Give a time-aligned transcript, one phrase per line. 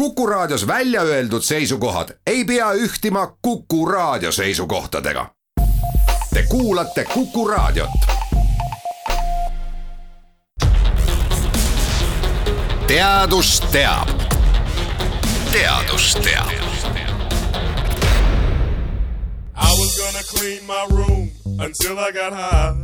[0.00, 5.26] Kuku Raadios välja öeldud seisukohad ei pea ühtima Kuku Raadio seisukohtadega.
[6.34, 7.90] Te kuulate Kuku Raadiot.
[12.86, 14.08] teadus teab.
[15.52, 16.48] teadus teab.
[19.56, 22.74] I was gonna clean my room until I got high.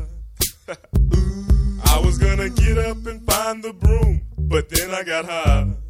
[1.97, 5.86] I was gonna get up and find the broom, but then I got high.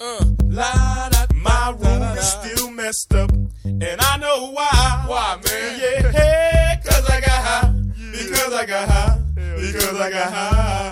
[0.00, 3.30] Uh, la, da, my room is still messed up,
[3.64, 5.04] and I know why.
[5.06, 5.80] Why, man?
[5.80, 7.72] Yeah, hey, cause I got high.
[8.12, 9.20] Because I got high.
[9.36, 10.83] Because I got high.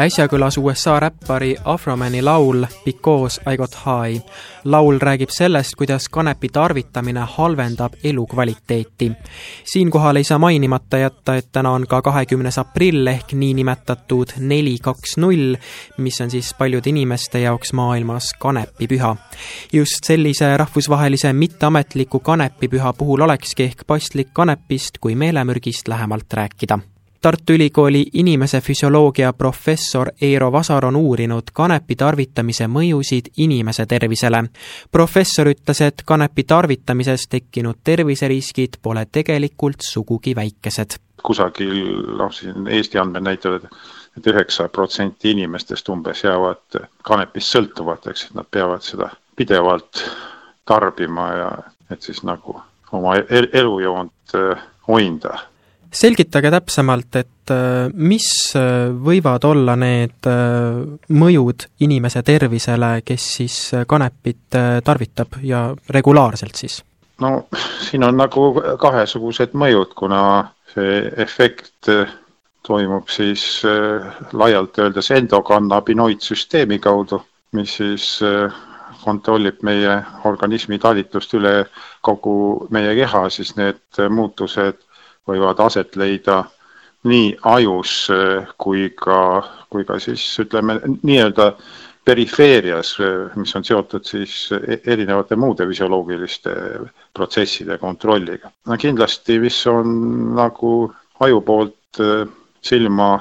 [0.00, 4.22] Äsja kõlas USA räppari Afromani laul Because I got high.
[4.64, 9.12] laul räägib sellest, kuidas kanepi tarvitamine halvendab elukvaliteeti.
[9.64, 15.16] siinkohal ei saa mainimata jätta, et täna on ka kahekümnes aprill ehk niinimetatud neli kaks
[15.16, 15.56] null,
[15.96, 19.16] mis on siis paljude inimeste jaoks maailmas kanepipüha.
[19.72, 26.78] just sellise rahvusvahelise mitteametliku kanepipüha puhul olekski ehk paslik kanepist kui meelemürgist lähemalt rääkida
[27.20, 34.44] Tartu Ülikooli inimese füsioloogia professor Eero Vasar on uurinud kanepi tarvitamise mõjusid inimese tervisele.
[34.92, 40.96] professor ütles, et kanepi tarvitamises tekkinud terviseriskid pole tegelikult sugugi väikesed.
[41.22, 43.68] kusagil, noh siin Eesti andmed näitavad,
[44.16, 50.08] et üheksa protsenti inimestest umbes jäävad kanepist sõltuvateks, et nad peavad seda pidevalt
[50.64, 51.52] tarbima ja
[51.90, 53.14] et siis nagu oma
[53.52, 54.38] elujoont
[54.88, 55.49] hoida
[55.92, 60.78] selgitage täpsemalt, et äh, mis äh, võivad olla need äh,
[61.10, 63.58] mõjud inimese tervisele, kes siis
[63.90, 66.80] kanepit tarvitab ja regulaarselt siis?
[67.20, 67.46] no
[67.84, 70.22] siin on nagu kahesugused mõjud, kuna
[70.72, 71.90] see efekt
[72.64, 73.62] toimub siis
[74.32, 77.18] laialt öeldes endokannabinoidsüsteemi kaudu,
[77.56, 78.06] mis siis
[79.02, 81.54] kontrollib meie organismi talitlust üle
[82.04, 84.80] kogu meie keha, siis need muutused
[85.28, 86.44] võivad aset leida
[87.08, 89.20] nii ajus eh, kui ka,
[89.72, 91.52] kui ka siis ütleme nii-öelda
[92.04, 96.54] perifeerias, eh, mis on seotud siis e-, erinevate muude füsioloogiliste
[97.16, 98.52] protsesside kontrolliga.
[98.66, 100.92] no kindlasti, mis on nagu
[101.24, 102.26] aju poolt eh,
[102.60, 103.12] silma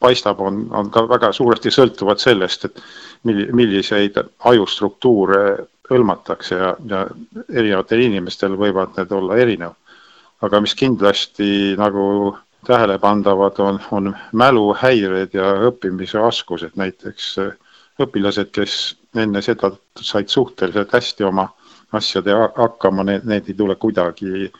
[0.00, 2.80] paistab, on, on ka väga suuresti sõltuvad sellest, et
[3.28, 4.16] milli-, milliseid
[4.48, 5.42] ajustruktuure
[5.90, 7.06] hõlmatakse ja, ja
[7.52, 9.76] erinevatel inimestel võivad need olla erinevad
[10.42, 12.36] aga mis kindlasti nagu
[12.66, 17.52] tähelepandavad, on, on mäluhäired ja õppimise oskused, näiteks äh,
[18.02, 19.70] õpilased, kes enne seda
[20.00, 21.48] said suhteliselt hästi oma
[21.94, 24.50] asjade hakkama, need, need ei tule kuidagi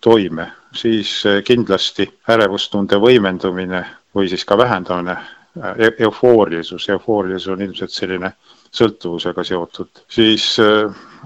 [0.00, 3.84] toime, siis äh, kindlasti ärevustunde võimendumine
[4.16, 8.32] või siis ka vähendamine äh, e, eufoorilisus, eufoorilisus on ilmselt selline
[8.70, 10.44] sõltuvusega seotud, siis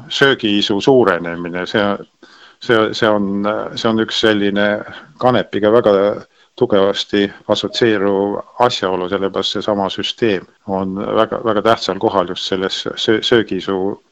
[0.08, 1.82] söögiisu suurenemine, see
[2.64, 4.68] see, see on, see on üks selline
[5.20, 5.92] kanepiga väga
[6.56, 14.02] tugevasti assotsieeruv asjaolu, sellepärast seesama süsteem on väga, väga tähtsal kohal just selles söö, söögisuu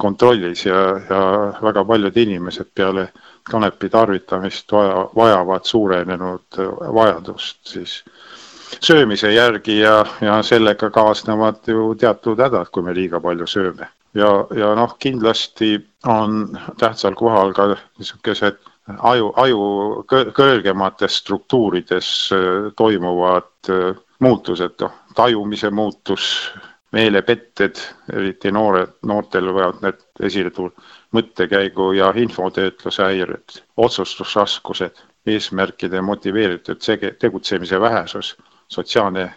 [0.00, 1.20] kontrollis ja, ja
[1.62, 3.10] väga paljud inimesed peale
[3.50, 6.60] kanepi tarvitamist vaja, vajavad suurenenud
[6.94, 8.00] vajadust siis
[8.80, 14.46] söömise järgi ja, ja sellega kaasnevad ju teatud hädad, kui me liiga palju sööme ja,
[14.56, 15.74] ja noh, kindlasti
[16.06, 18.58] on tähtsal kohal ka niisugused
[18.98, 19.60] aju, aju
[20.36, 26.50] kõrgemates struktuurides äh, toimuvad äh, muutused, noh, tajumise muutus,
[26.92, 27.78] meelepetted,
[28.12, 36.82] eriti noored, noortel võivad need esile tulla, mõttekäigu ja infotöötluse häired, otsustusraskused, eesmärkide motiveeritud
[37.18, 38.34] tegutsemise vähesus,
[38.68, 39.28] sotsiaalne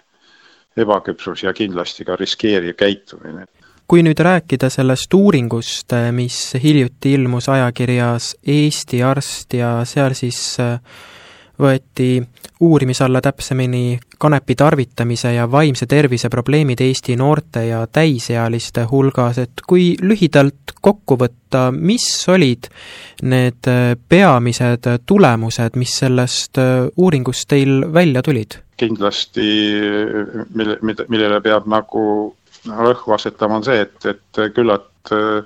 [0.77, 3.45] ebaküpsus ja kindlasti ka riskeeriv käitumine
[3.87, 10.79] kui nüüd rääkida sellest uuringust, mis hiljuti ilmus ajakirjas Eesti Arst ja seal siis äh,
[11.59, 12.23] võeti
[12.63, 19.65] uurimise alla täpsemini kanepi tarvitamise ja vaimse tervise probleemid Eesti noorte ja täisealiste hulgas, et
[19.67, 22.69] kui lühidalt kokku võtta, mis olid
[23.21, 26.61] need äh, peamised tulemused, mis sellest
[26.97, 28.61] uuringust teil välja tulid?
[28.83, 29.43] kindlasti,
[30.57, 32.01] mille, millele peab nagu
[32.67, 35.43] rõhku asetama, on see, et, et küllalt äh,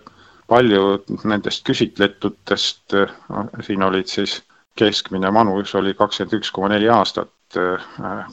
[0.47, 2.95] paljud nendest küsitletutest,
[3.33, 4.41] noh, siin olid siis
[4.77, 8.29] keskmine vanus oli kakskümmend üks koma neli aastat, äh,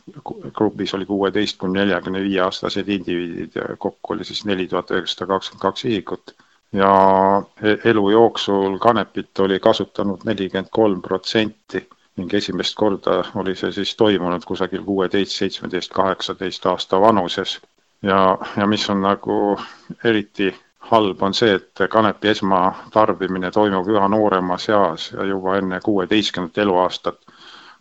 [0.55, 5.33] grupis oli kuueteist kuni neljakümne viie aastased indiviidid ja kokku oli siis neli tuhat üheksasada
[5.33, 6.35] kakskümmend kaks isikut.
[6.75, 6.93] ja
[7.63, 13.95] e-, elu jooksul kanepit oli kasutanud nelikümmend kolm protsenti ning esimest korda oli see siis
[13.97, 17.61] toimunud kusagil kuueteist, seitsmeteist, kaheksateist aasta vanuses
[18.05, 19.59] ja, ja mis on nagu
[20.05, 20.53] eriti
[20.91, 27.21] halb on see, et kanepi esmatarbimine toimub üha nooremas eas ja juba enne kuueteistkümnendat eluaastat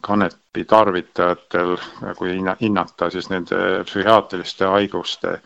[0.04, 1.78] kanepi tarvitajatel,
[2.18, 5.38] kui hinnata siis nende psühhiaatriliste haiguste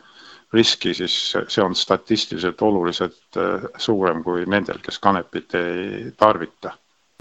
[0.52, 1.14] riski, siis
[1.48, 6.72] see on statistiliselt oluliselt äh, suurem kui nendel, kes kanepit ei tarvita.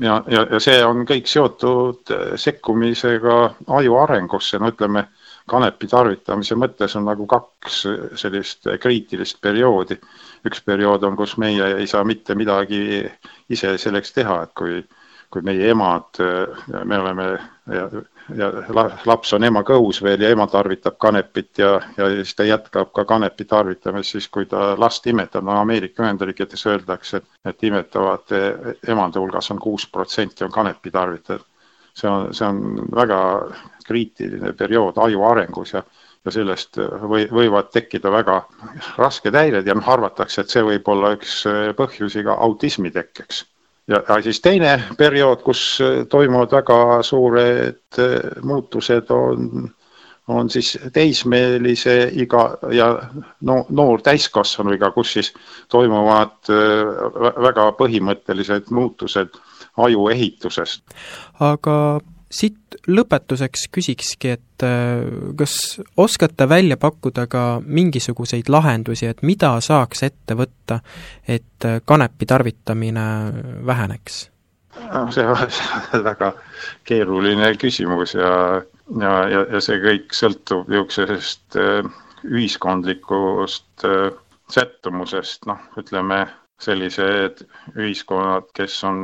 [0.01, 3.37] ja, ja, ja see on kõik seotud äh, sekkumisega
[3.79, 5.07] aju arengusse, no ütleme,
[5.47, 7.81] kanepi tarvitamise mõttes on nagu kaks
[8.19, 9.99] sellist kriitilist perioodi.
[10.47, 13.03] üks periood on, kus meie ei saa mitte midagi
[13.49, 14.83] ise selleks teha, et kui
[15.29, 16.19] kui meie emad,
[16.85, 17.25] me oleme
[17.73, 17.87] ja,
[18.35, 18.51] ja
[19.05, 23.03] laps on ema kõhus veel ja ema tarvitab kanepit ja, ja siis ta jätkab ka
[23.09, 28.41] kanepi tarvitamist siis, kui ta last imetab, no Ameerika Ühendriikides öeldakse, et, et imetavate
[28.87, 31.43] emade hulgas on kuus protsenti on kanepi tarvitajad.
[31.97, 33.19] See on, see on väga
[33.87, 35.83] kriitiline periood aju arengus ja
[36.27, 36.75] ja sellest
[37.07, 38.41] või, võivad tekkida väga
[38.99, 41.45] rasked häired ja noh, arvatakse, et see võib olla üks
[41.77, 43.45] põhjusi ka autismi tekkeks.
[43.87, 46.77] Ja, siis teine periood, kus äh, toimuvad väga
[47.07, 49.69] suured äh, muutused, on,
[50.27, 52.89] on siis teismelise iga ja
[53.41, 55.31] no noor täiskasvanuiga, kus siis
[55.71, 59.39] toimuvad äh, väga põhimõttelised muutused
[59.77, 60.81] aju ehituses.
[61.39, 61.77] aga
[62.31, 65.05] siit lõpetuseks küsikski, et äh,
[65.39, 70.81] kas oskate välja pakkuda ka mingisuguseid lahendusi, et mida saaks ette võtta,
[71.27, 73.07] et äh, kanepi tarvitamine
[73.65, 74.27] väheneks?
[75.09, 75.39] see on
[76.09, 76.33] väga
[76.85, 78.61] keeruline küsimus ja,
[79.01, 81.87] ja, ja, ja see kõik sõltub niisugusest äh,
[82.27, 83.85] ühiskondlikust
[84.51, 86.23] sättumusest, noh, ütleme
[86.61, 87.43] sellised
[87.77, 89.01] ühiskonnad, kes on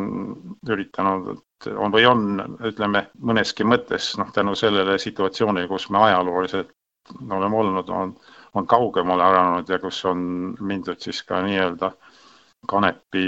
[0.69, 1.43] üritanud
[1.77, 2.23] on või on,
[2.65, 6.73] ütleme mõneski mõttes noh, tänu sellele situatsioonile, kus me ajalooliselt
[7.29, 8.15] oleme olnud, on,
[8.53, 10.25] on kaugemale arenenud ja kus on
[10.59, 11.91] mindud siis ka nii-öelda
[12.67, 13.25] kanepi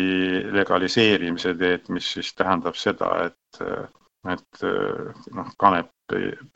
[0.56, 3.62] legaliseerimise teed, mis siis tähendab seda, et,
[4.31, 4.66] et
[5.36, 5.92] noh, kanep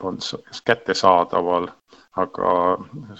[0.02, 0.18] on
[0.64, 1.68] kättesaadaval,
[2.16, 2.52] aga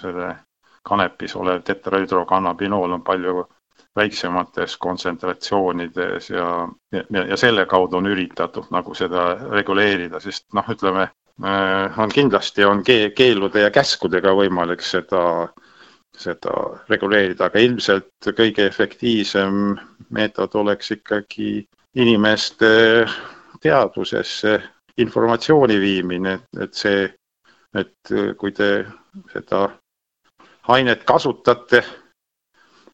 [0.01, 0.35] selle
[0.83, 3.47] kanepis olev tetrahüdrokannabinool on palju
[3.95, 11.09] väiksemates kontsentratsioonides ja, ja, ja selle kaudu on üritatud nagu seda reguleerida, sest noh, ütleme,
[11.43, 15.23] äh, on kindlasti on keeldude ja käskudega võimalik seda,
[16.17, 16.55] seda
[16.89, 19.75] reguleerida, aga ilmselt kõige efektiivsem
[20.09, 22.71] meetod oleks ikkagi inimeste
[23.61, 24.61] teadvusesse
[24.97, 27.05] informatsiooni viimine, et see,
[27.75, 28.85] et kui te
[29.33, 29.69] seda
[30.67, 31.83] ainet kasutate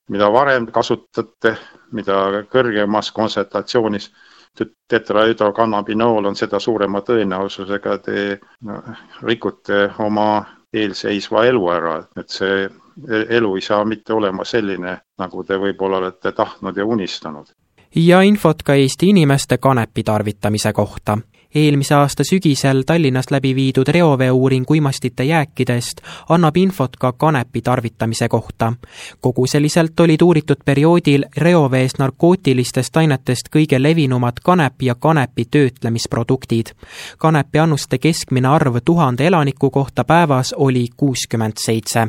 [0.10, 1.56] mida varem kasutate,
[1.92, 4.10] mida kõrgemas kontsentratsiooniis
[4.90, 8.80] tetrahüdrokannabinool on, seda suurema tõenäosusega te no,
[9.28, 10.30] rikute oma
[10.74, 12.66] eelseisva elu ära, et see
[13.38, 17.54] elu ei saa mitte olema selline, nagu te võib-olla olete tahtnud ja unistanud.
[17.96, 21.18] ja infot ka Eesti inimeste kanepi tarvitamise kohta
[21.56, 28.74] eelmise aasta sügisel Tallinnas läbi viidud reoveeuuring uimastite jääkidest annab infot ka kanepi tarvitamise kohta.
[29.22, 36.66] koguseliselt olid uuritud perioodil reovees narkootilistest ainetest kõige levinumad kanep ja kanepi töötlemisproduktid.
[37.18, 42.08] kanepi annuste keskmine arv tuhande elaniku kohta päevas oli kuuskümmend seitse.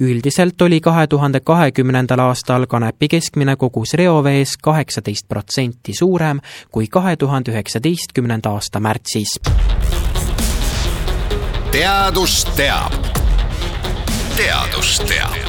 [0.00, 7.16] üldiselt oli kahe tuhande kahekümnendal aastal kanepi keskmine kogus reovees kaheksateist protsenti suurem kui kahe
[7.16, 9.28] tuhande üheksateistkümnenda aasta aasta märtsis.
[11.70, 12.92] teadus teab.
[14.36, 15.47] teadus teab